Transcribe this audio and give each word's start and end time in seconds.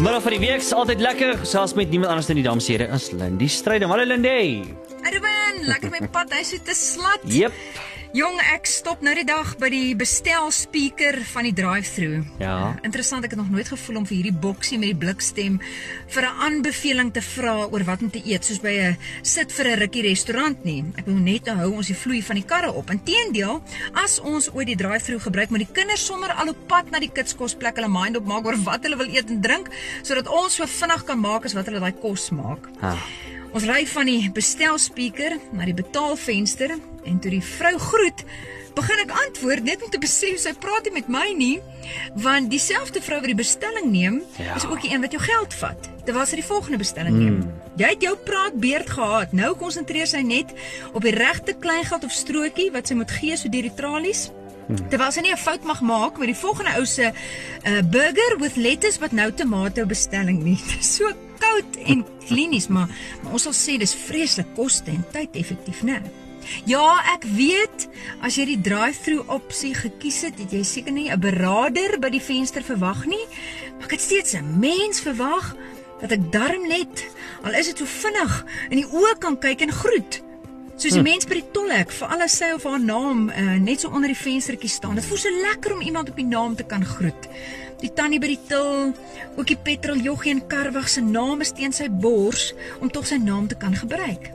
middag 0.00 0.22
van 0.24 0.32
die 0.32 0.40
week 0.40 0.62
is 0.62 0.70
altyd 0.72 1.00
lekker 1.04 1.34
gesels 1.42 1.74
met 1.76 1.90
niemand 1.92 2.14
anders 2.14 2.30
in 2.32 2.38
die 2.38 2.44
damsere 2.46 2.86
as 2.94 3.10
Lindy 3.12 3.48
Strydom. 3.52 3.90
Hallo 3.92 4.06
Lindy. 4.08 4.62
Ruben, 5.04 5.58
lekker 5.68 5.92
my 5.92 6.00
pad 6.08 6.32
hy 6.32 6.40
so 6.46 6.56
te 6.64 6.76
slat. 6.76 7.24
Jep. 7.28 7.52
Jong, 8.10 8.40
ek 8.42 8.64
stop 8.66 9.04
nou 9.06 9.12
die 9.14 9.22
dag 9.22 9.52
by 9.60 9.68
die 9.70 9.92
bestel 9.94 10.48
speaker 10.50 11.14
van 11.30 11.46
die 11.46 11.52
drive-through. 11.54 12.24
Ja. 12.42 12.72
Interessant, 12.82 13.22
ek 13.22 13.36
het 13.36 13.38
nog 13.38 13.52
nooit 13.54 13.70
gevoel 13.70 14.00
om 14.00 14.06
vir 14.08 14.16
hierdie 14.16 14.34
boksie 14.34 14.80
met 14.82 14.90
die 14.90 14.98
blikstem 14.98 15.60
vir 16.10 16.26
'n 16.26 16.40
aanbeveling 16.46 17.12
te 17.14 17.22
vra 17.22 17.68
oor 17.70 17.84
wat 17.86 18.02
om 18.02 18.10
te 18.10 18.18
eet, 18.26 18.42
soos 18.44 18.58
by 18.58 18.74
'n 18.74 18.98
sit 19.22 19.52
vir 19.52 19.66
'n 19.68 19.78
rukkie 19.78 20.02
restaurant 20.02 20.64
nie. 20.64 20.82
Ek 20.98 21.06
wil 21.06 21.22
net 21.22 21.46
hou 21.46 21.70
ons 21.72 21.86
die 21.86 21.94
vloei 21.94 22.20
van 22.20 22.36
die 22.36 22.44
karre 22.44 22.72
op. 22.72 22.90
Inteendeel, 22.90 23.62
as 23.94 24.18
ons 24.18 24.50
ooit 24.54 24.66
die 24.66 24.76
drive-through 24.76 25.22
gebruik, 25.22 25.50
moet 25.50 25.68
die 25.68 25.72
kinders 25.72 26.04
sommer 26.04 26.32
al 26.32 26.48
op 26.48 26.66
pad 26.66 26.90
na 26.90 26.98
die 26.98 27.12
kitskosplek 27.14 27.76
hulle 27.76 27.88
mind 27.88 28.16
op 28.16 28.26
maak 28.26 28.44
oor 28.44 28.56
wat 28.56 28.82
hulle 28.82 28.96
wil 28.96 29.06
eet 29.06 29.30
en 29.30 29.40
drink, 29.40 29.68
sodat 30.02 30.26
ons 30.26 30.54
so 30.54 30.66
vinnig 30.66 31.04
kan 31.04 31.20
maak 31.20 31.44
as 31.44 31.54
wat 31.54 31.66
hulle 31.66 31.78
daai 31.78 31.94
kos 32.00 32.30
maak. 32.30 32.68
Ha. 32.80 32.96
Ons 33.52 33.64
ry 33.64 33.86
van 33.86 34.06
die 34.06 34.30
bestelspeaker 34.30 35.38
na 35.52 35.64
die 35.64 35.74
betaalvenster 35.74 36.76
en 37.04 37.18
toe 37.20 37.30
die 37.30 37.42
vrou 37.42 37.78
groet, 37.78 38.24
begin 38.74 38.98
ek 39.02 39.10
antwoord 39.26 39.64
net 39.64 39.82
om 39.82 39.90
te 39.90 39.98
besef 39.98 40.38
sy 40.38 40.52
praat 40.52 40.84
nie 40.84 40.92
met 40.92 41.08
my 41.08 41.32
nie, 41.36 41.60
want 42.14 42.50
dieselfde 42.50 43.00
vrou 43.02 43.18
wat 43.20 43.26
die 43.26 43.34
bestelling 43.34 43.90
neem, 43.90 44.22
Ja. 44.38 44.54
is 44.56 44.64
ook 44.66 44.80
die 44.82 44.92
een 44.92 45.00
wat 45.00 45.12
jou 45.12 45.22
geld 45.22 45.54
vat 45.54 45.88
terwyl 46.04 46.26
sy 46.26 46.36
die 46.36 46.44
volgende 46.44 46.78
bestelling 46.78 47.16
neem. 47.18 47.52
Jy 47.76 47.88
het 47.88 48.02
jou 48.02 48.16
praatbeerd 48.16 48.90
gehad. 48.90 49.32
Nou 49.32 49.54
konsentreer 49.54 50.06
sy 50.06 50.22
net 50.22 50.50
op 50.92 51.02
die 51.02 51.12
regte 51.14 51.52
kleingeld 51.54 52.04
of 52.04 52.10
strootjie 52.12 52.70
wat 52.72 52.88
sy 52.88 52.94
moet 52.94 53.10
gee 53.10 53.36
so 53.36 53.48
deur 53.48 53.62
die 53.62 53.74
tralies. 53.74 54.30
Terwyl 54.90 55.12
sy 55.12 55.20
nie 55.20 55.32
'n 55.32 55.36
fout 55.36 55.64
mag 55.64 55.80
maak 55.80 56.18
met 56.18 56.26
die 56.28 56.34
volgende 56.40 56.78
ou 56.78 56.84
se 56.86 57.12
uh, 57.12 57.82
burger 57.82 58.38
with 58.38 58.56
lettuce 58.56 58.98
wat 59.00 59.12
nou 59.12 59.30
tomato 59.32 59.84
bestelling 59.86 60.42
nie. 60.42 60.56
Dit 60.70 60.80
is 60.80 60.94
so 60.96 61.12
koud 61.38 61.76
en 61.86 62.04
klinies, 62.26 62.68
maar, 62.68 62.88
maar 63.22 63.32
ons 63.32 63.42
sal 63.42 63.52
sê 63.52 63.78
dis 63.78 63.94
vreeslik 63.94 64.54
koste 64.54 64.90
en 64.90 65.04
tyd 65.12 65.36
effektief, 65.36 65.82
né? 65.82 66.02
Ja, 66.64 67.00
ek 67.14 67.24
weet 67.24 67.88
as 68.22 68.36
jy 68.36 68.44
die 68.44 68.60
drive-through 68.60 69.28
opsie 69.32 69.74
gekies 69.74 70.22
het, 70.26 70.38
het 70.38 70.52
jy 70.52 70.62
seker 70.64 70.92
nie 70.92 71.10
'n 71.10 71.20
beraader 71.20 71.98
by 72.00 72.10
die 72.10 72.22
venster 72.22 72.62
verwag 72.62 73.06
nie, 73.06 73.26
maar 73.76 73.84
ek 73.84 73.96
het 73.98 74.00
steeds 74.00 74.34
'n 74.34 74.60
mens 74.60 75.00
verwag 75.00 75.54
dat 76.00 76.12
ek 76.12 76.32
darm 76.32 76.66
net 76.68 77.06
al 77.42 77.54
is 77.54 77.66
dit 77.66 77.78
so 77.78 77.84
vinnig 77.84 78.44
in 78.70 78.80
die 78.80 78.88
oë 78.88 79.18
kan 79.18 79.38
kyk 79.38 79.60
en 79.60 79.72
groet. 79.72 80.22
Soos 80.80 80.96
die 80.96 81.04
mens 81.04 81.26
by 81.28 81.34
die 81.34 81.50
tolhek 81.52 81.90
vir 81.92 82.08
alles 82.08 82.38
sy 82.40 82.54
of 82.56 82.64
haar 82.64 82.80
naam 82.80 83.26
uh, 83.28 83.56
net 83.60 83.82
so 83.82 83.90
onder 83.92 84.08
die 84.08 84.16
venstertjie 84.16 84.70
staan. 84.72 84.94
Dit 84.96 85.04
voel 85.04 85.18
so 85.20 85.28
lekker 85.42 85.74
om 85.74 85.82
iemand 85.84 86.08
op 86.08 86.16
die 86.16 86.24
naam 86.24 86.56
te 86.56 86.64
kan 86.64 86.84
groet. 86.84 87.28
Die 87.82 87.92
tannie 87.92 88.20
by 88.20 88.30
die 88.32 88.40
til, 88.48 88.94
ook 89.36 89.46
die 89.46 89.58
petroljoggie 89.60 90.32
en 90.32 90.46
karwag 90.48 90.88
se 90.88 91.04
naam 91.04 91.44
is 91.44 91.52
teen 91.52 91.72
sy 91.72 91.88
bors 91.88 92.54
om 92.80 92.88
tog 92.88 93.04
sy 93.08 93.20
naam 93.20 93.48
te 93.48 93.60
kan 93.60 93.76
gebruik. 93.76 94.30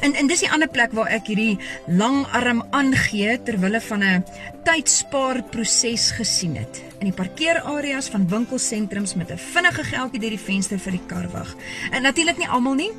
En 0.00 0.14
en 0.14 0.26
dis 0.26 0.40
die 0.44 0.50
ander 0.50 0.68
plek 0.68 0.92
waar 0.96 1.10
ek 1.12 1.26
hierdie 1.30 1.58
langarm 1.86 2.62
aangee 2.70 3.38
ter 3.42 3.58
wille 3.60 3.80
van 3.80 4.02
'n 4.02 4.24
tydspaarproses 4.64 6.10
gesien 6.18 6.56
het. 6.56 6.82
In 6.98 7.10
die 7.10 7.16
parkeerareas 7.16 8.08
van 8.08 8.28
winkelsentrums 8.28 9.14
met 9.14 9.30
'n 9.30 9.38
vinnige 9.38 9.84
geldjie 9.84 10.20
deur 10.20 10.30
die 10.36 10.46
venster 10.50 10.78
vir 10.78 10.92
die 10.92 11.06
karwag. 11.06 11.54
En 11.90 12.02
natuurlik 12.02 12.38
nie 12.38 12.48
almal 12.48 12.74
nie. 12.74 12.92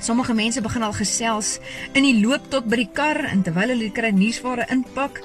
Sommige 0.00 0.34
mense 0.34 0.60
begin 0.60 0.82
al 0.82 0.92
gesels 0.92 1.58
in 1.92 2.02
die 2.02 2.20
loop 2.20 2.50
tot 2.50 2.64
by 2.64 2.76
die 2.76 2.90
kar 2.92 3.24
en 3.24 3.42
terwyl 3.42 3.68
hulle 3.68 3.88
die 3.88 3.92
kruiniersware 3.92 4.66
inpak. 4.70 5.22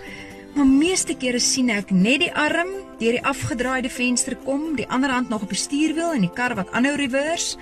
Maar 0.54 0.68
meeste 0.70 1.16
kere 1.18 1.40
sien 1.42 1.72
ek 1.74 1.90
net 1.90 2.22
die 2.22 2.34
arm 2.38 2.70
deur 3.00 3.16
die 3.16 3.24
afgedraaide 3.26 3.90
venster 3.90 4.36
kom, 4.46 4.76
die 4.78 4.86
ander 4.86 5.10
hand 5.10 5.32
nog 5.34 5.42
op 5.48 5.50
die 5.50 5.58
stuurwiel 5.58 6.14
en 6.14 6.28
die 6.28 6.34
kar 6.36 6.54
wat 6.60 6.70
aanhou 6.78 6.94
reverse. 7.00 7.58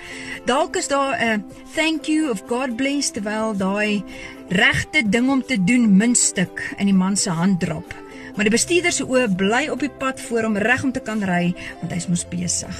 Dalk 0.49 0.75
is 0.75 0.91
daar 0.91 1.15
'n 1.15 1.43
thank 1.75 2.05
you 2.11 2.29
of 2.29 2.43
God 2.47 2.75
bless 2.75 3.11
terwyl 3.11 3.55
daai 3.55 4.03
regte 4.49 5.09
ding 5.09 5.29
om 5.29 5.41
te 5.41 5.63
doen 5.63 5.97
muntstuk 5.97 6.75
in 6.77 6.85
die 6.85 6.93
man 6.93 7.15
se 7.17 7.29
hand 7.29 7.59
drop. 7.59 7.93
Maar 8.35 8.43
die 8.43 8.57
bestuurder 8.57 8.91
se 8.91 9.03
oë 9.03 9.35
bly 9.35 9.69
op 9.69 9.79
die 9.79 9.89
pad 9.89 10.21
voor 10.21 10.43
hom 10.43 10.57
reg 10.57 10.83
om 10.83 10.91
te 10.91 10.99
kan 10.99 11.23
ry 11.23 11.55
want 11.79 11.93
hy's 11.93 12.07
mos 12.07 12.27
besig. 12.27 12.75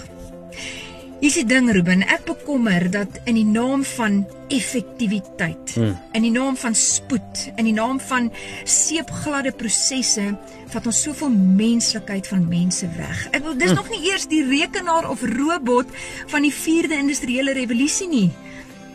Hier's 1.22 1.36
die 1.38 1.46
ding 1.46 1.68
Ruben, 1.70 2.02
ek 2.10 2.24
bekommer 2.26 2.88
dat 2.90 3.20
in 3.30 3.36
die 3.38 3.46
naam 3.46 3.84
van 3.86 4.24
effektiwiteit, 4.50 5.76
hmm. 5.78 5.92
in 6.18 6.26
die 6.26 6.32
naam 6.34 6.58
van 6.58 6.74
spoed, 6.74 7.44
in 7.62 7.68
die 7.70 7.76
naam 7.78 8.00
van 8.02 8.32
seepgladde 8.66 9.52
prosesse 9.54 10.32
vat 10.74 10.90
ons 10.90 11.04
soveel 11.06 11.30
menslikheid 11.30 12.26
van 12.26 12.48
mense 12.50 12.90
weg. 12.98 13.28
Ek 13.38 13.46
wil 13.46 13.54
dis 13.54 13.70
hmm. 13.70 13.78
nog 13.78 13.94
nie 13.94 14.02
eers 14.10 14.26
die 14.34 14.42
rekenaar 14.50 15.12
of 15.14 15.22
robot 15.38 15.94
van 16.34 16.48
die 16.48 16.56
4de 16.58 16.98
industriële 17.06 17.54
revolusie 17.54 18.10
nie. 18.10 18.32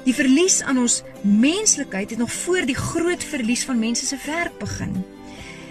Die 0.02 0.14
verlies 0.14 0.64
aan 0.66 0.82
ons 0.82 1.04
menslikheid 1.22 2.10
het 2.10 2.18
nog 2.18 2.34
voor 2.42 2.66
die 2.66 2.78
groot 2.78 3.22
verlies 3.22 3.62
van 3.70 3.78
mense 3.78 4.06
se 4.06 4.18
werk 4.26 4.58
begin. 4.58 4.98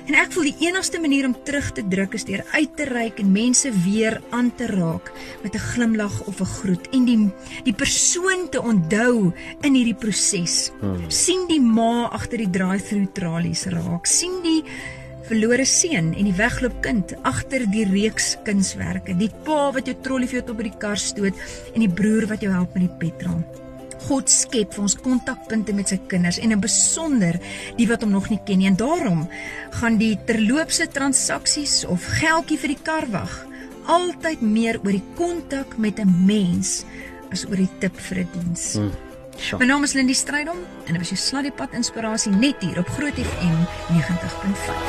En 0.06 0.14
ek 0.14 0.36
voel 0.36 0.52
die 0.52 0.68
enigste 0.68 1.00
manier 1.02 1.26
om 1.26 1.34
terug 1.48 1.72
te 1.74 1.82
druk 1.90 2.14
is 2.14 2.28
deur 2.28 2.44
uit 2.54 2.74
te 2.78 2.86
reik 2.86 3.18
en 3.24 3.32
mense 3.34 3.72
weer 3.86 4.20
aan 4.30 4.52
te 4.54 4.68
raak 4.70 5.10
met 5.44 5.56
'n 5.56 5.68
glimlag 5.74 6.16
of 6.30 6.42
'n 6.42 6.54
groet 6.58 6.86
en 6.94 7.06
die 7.06 7.32
die 7.64 7.74
persoon 7.74 8.50
te 8.50 8.62
onthou 8.62 9.34
in 9.62 9.74
hierdie 9.74 9.98
proses. 9.98 10.72
Hmm. 10.82 11.10
sien 11.10 11.48
die 11.48 11.62
ma 11.62 12.10
agter 12.12 12.38
die 12.38 12.50
drive-through 12.50 13.14
tralies 13.14 13.66
raak, 13.66 14.06
sien 14.06 14.44
die 14.44 14.64
verlore 15.26 15.66
seun 15.66 16.14
en 16.14 16.24
die 16.24 16.38
wegloop 16.38 16.82
kind 16.82 17.14
agter 17.24 17.66
die 17.72 17.86
reeks 17.86 18.38
kunswerke, 18.46 19.18
die 19.18 19.32
pa 19.44 19.72
wat 19.72 19.88
jou 19.88 19.96
trollie 20.02 20.28
vir 20.28 20.40
jou 20.40 20.48
tot 20.48 20.58
by 20.58 20.64
die 20.64 20.78
kar 20.78 20.98
stoot 20.98 21.34
en 21.74 21.80
die 21.80 21.90
broer 21.90 22.28
wat 22.28 22.42
jou 22.42 22.52
help 22.52 22.74
met 22.76 22.86
die 22.86 22.98
petrol. 23.00 23.65
God 24.08 24.30
skep 24.30 24.74
vir 24.74 24.82
ons 24.86 24.96
kontakpunte 24.96 25.74
met 25.74 25.90
sy 25.90 25.98
kinders 26.12 26.40
en 26.40 26.52
in 26.52 26.62
besonder 26.62 27.40
die 27.78 27.88
wat 27.90 28.02
hom 28.06 28.12
nog 28.12 28.30
nie 28.30 28.40
ken 28.46 28.62
nie. 28.62 28.70
En 28.70 28.78
daarom 28.80 29.26
gaan 29.80 29.98
die 29.98 30.16
terloopse 30.28 30.88
transaksies 30.88 31.84
of 31.90 32.06
geldjie 32.22 32.58
vir 32.62 32.76
die 32.76 32.84
karwag 32.84 33.46
altyd 33.86 34.42
meer 34.42 34.80
oor 34.84 34.96
die 34.96 35.08
kontak 35.18 35.78
met 35.78 36.00
'n 36.00 36.26
mens 36.26 36.86
as 37.32 37.46
oor 37.46 37.58
die 37.58 37.70
tip 37.80 37.96
vir 37.98 38.18
'n 38.20 38.30
diens. 38.34 38.74
Hmm. 38.74 38.92
My 39.60 39.66
naam 39.66 39.84
is 39.84 39.94
Lindy 39.94 40.14
Strydom 40.14 40.58
en 40.86 40.94
dit 40.94 40.98
was 40.98 41.12
jou 41.12 41.20
Sladdiepad 41.20 41.74
inspirasie 41.74 42.32
net 42.32 42.56
hier 42.64 42.80
op 42.80 42.88
Groot 42.88 43.14
FM 43.14 43.58
90.5. 43.92 44.86